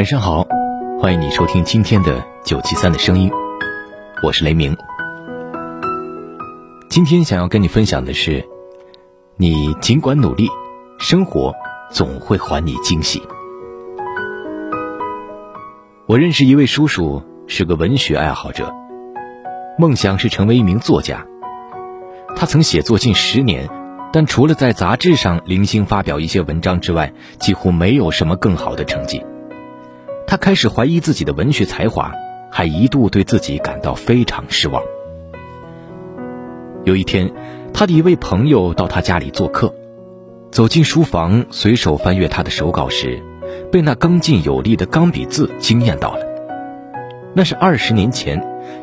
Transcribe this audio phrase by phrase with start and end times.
[0.00, 0.48] 晚上好，
[0.98, 3.30] 欢迎你收听今天的九七三的声音，
[4.22, 4.74] 我是雷鸣。
[6.88, 8.42] 今天想要跟你分享的是，
[9.36, 10.48] 你尽管努力，
[10.98, 11.54] 生活
[11.90, 13.22] 总会还你惊喜。
[16.06, 18.72] 我认识一位叔叔，是个文学爱好者，
[19.76, 21.26] 梦想是成为一名作家。
[22.34, 23.68] 他曾写作近十年，
[24.14, 29.22] 但除了在杂志上零星发表一些文章之外，几乎没有什么更好的成绩。
[30.30, 32.14] 他开始怀疑自己的文学才华，
[32.52, 34.80] 还一度对自己感到非常失望。
[36.84, 37.28] 有一天，
[37.74, 39.74] 他的一位朋友到他家里做客，
[40.52, 43.20] 走进书房，随手翻阅他的手稿时，
[43.72, 46.24] 被那刚劲有力的钢笔字惊艳到了。
[47.34, 48.40] 那是二十年前，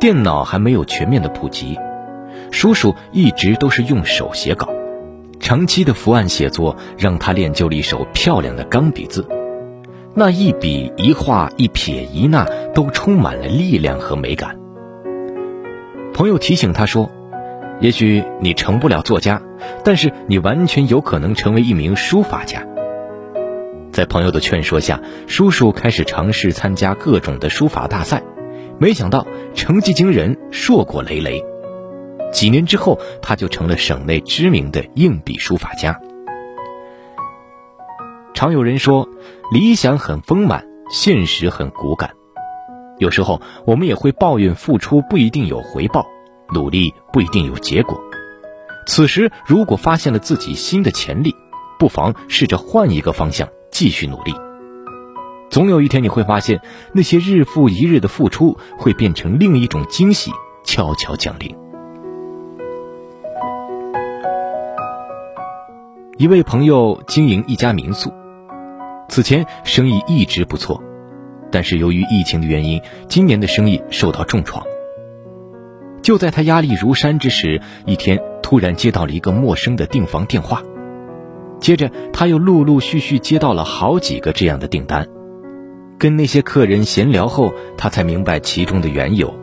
[0.00, 1.78] 电脑还没有全面的普及，
[2.50, 4.68] 叔叔一直都是用手写稿，
[5.38, 9.24] 长期的伏案写作让他练就了一手漂亮的钢笔字。
[10.20, 14.58] 那一笔一画一撇一捺都充满了力量和美感。
[16.12, 17.08] 朋友提醒他说
[17.80, 19.40] ：“也许你成不了作家，
[19.84, 22.66] 但是你完全有可能成为一名书法家。”
[23.94, 28.20] 在朋友的劝说下，叔叔开始尝试参加各种的书法大赛，
[28.80, 29.24] 没想到
[29.54, 31.40] 成绩惊人，硕果累累。
[32.32, 35.96] 几年之后，他就成了省内知名的硬笔书法家。
[38.38, 39.08] 常有人说，
[39.50, 42.10] 理想很丰满，现实很骨感。
[42.98, 46.06] 有时候我们也会抱怨付出不一定有回报，
[46.54, 48.00] 努力不一定有结果。
[48.86, 51.34] 此时，如果发现了自己新的潜力，
[51.80, 54.32] 不妨试着换一个方向继续努力。
[55.50, 56.62] 总有一天，你会发现
[56.92, 60.30] 那些日复一日的付出会变成另一种惊喜，
[60.62, 61.52] 悄悄降临。
[66.18, 68.12] 一位朋友经营一家民宿。
[69.08, 70.82] 此前生意一直不错，
[71.50, 74.64] 但是由于疫情的原因，今年的生意受到重创。
[76.02, 80.62] 就在他压力如山之时，一天突然接到了一个陌生的订房电话，
[81.60, 85.06] 接着他又陆陆续续接到了好几个这样的订单。
[85.98, 89.34] 跟那些客人闲聊后，他才明白其中的缘由。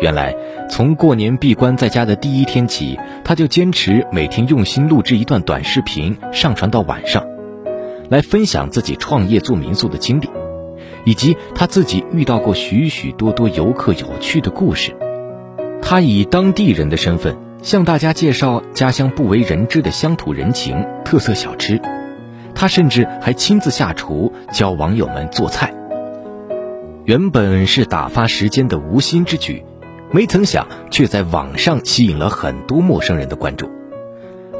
[0.00, 0.36] 原来
[0.68, 7.26] 从过年闭关在家的第一天起，他就坚持每天用心录制一段短视频，上传到晚上。
[8.08, 10.28] 来分享自己创业做民宿的经历，
[11.04, 14.94] 以及他自己遇到过许许多多游客有趣的故事。
[15.82, 21.80] 他以当地人的身份向大家介绍家乡不为人知的乡土人情、特色小吃。
[22.54, 25.72] 他甚至还亲自下厨教网友们做菜。
[27.04, 29.62] 原本是打发时间的无心之举，
[30.10, 33.70] 没曾想却在网上吸引了很多陌生人的关注。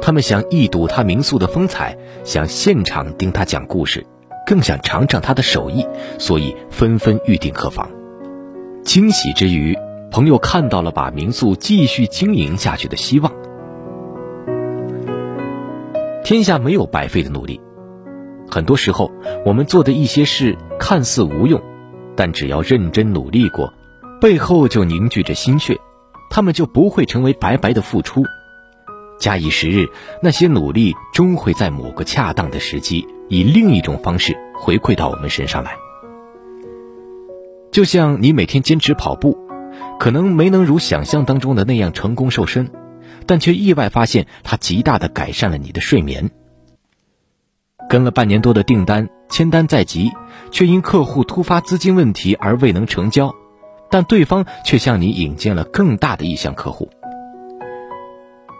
[0.01, 4.05] 他们想一睹他民宿的风采，想现场听他讲故事，
[4.45, 5.85] 更想尝尝他的手艺，
[6.17, 7.89] 所以纷纷预订客房。
[8.83, 9.77] 惊喜之余，
[10.11, 13.31] 朋友看到了把民宿继续经营下去的希望。
[16.23, 17.59] 天下没有白费的努力，
[18.49, 19.11] 很多时候
[19.45, 21.61] 我们做的一些事看似无用，
[22.15, 23.73] 但只要认真努力过，
[24.21, 25.77] 背后就凝聚着心血，
[26.29, 28.23] 他们就不会成为白白的付出。
[29.19, 29.87] 假以时日，
[30.21, 35.75] 那些努力终会在某个恰当的时机，以另一种方式回馈到我们身上来。
[37.71, 39.37] 就像你每天坚持跑步，
[39.99, 42.71] 可能没能如想象当中的那样成功瘦身，
[43.25, 46.29] 但却意外发现它极大的改善了你的睡眠。
[47.89, 50.11] 跟了半年多的订单，签单在即，
[50.51, 53.33] 却因客户突发资金问题而未能成交，
[53.89, 56.89] 但对方却向你引荐了更大的意向客户。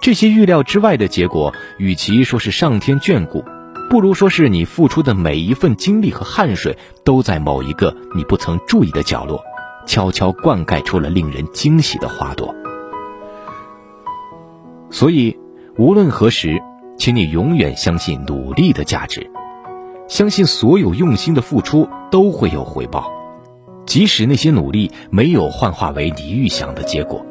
[0.02, 3.44] 这些预料之外的结果，与其说是上天眷顾，
[3.90, 9.44] 不如说是你付出的每一份精力和汗水，都在某一个你不曾注意的角落，
[9.86, 12.54] 悄悄灌溉出了令人惊喜的花朵。
[14.90, 15.38] 所以，
[15.78, 16.62] 无论何时，
[16.98, 19.30] 请你永远相信努力的价值。
[20.08, 23.12] 相信所有用心的付出都会有回报，
[23.86, 27.26] 即使那些努力没有幻化为你预想的结果，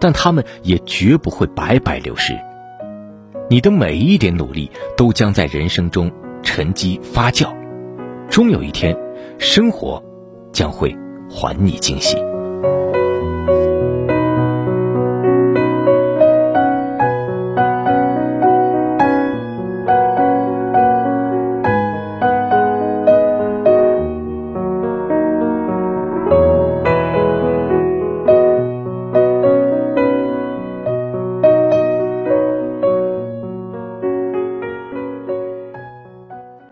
[0.00, 2.36] 但他们也绝不会白白流失。
[3.48, 6.10] 你的每一点努力都将在人生中
[6.42, 7.52] 沉积发酵，
[8.28, 8.96] 终有一天，
[9.38, 10.02] 生活
[10.52, 10.96] 将会
[11.28, 12.29] 还你惊喜。